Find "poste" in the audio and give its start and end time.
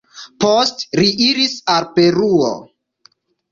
0.45-1.01